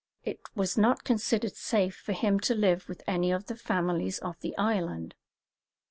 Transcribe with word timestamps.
It 0.25 0.39
was 0.55 0.79
not 0.79 1.03
considered 1.03 1.55
safe 1.55 1.95
for 1.95 2.13
him 2.13 2.39
to 2.39 2.55
live 2.55 2.89
with 2.89 3.03
any 3.05 3.31
of 3.31 3.45
the 3.45 3.55
families 3.55 4.17
of 4.17 4.35
the 4.39 4.57
island. 4.57 5.13